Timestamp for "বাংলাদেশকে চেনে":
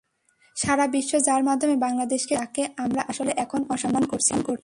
1.75-2.39